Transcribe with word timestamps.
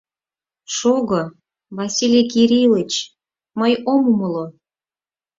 —Шого, 0.75 1.21
Василий 1.77 2.25
Кирилыч, 2.31 2.93
мый 3.59 3.73
ом 3.91 4.01
умыло. 4.11 4.45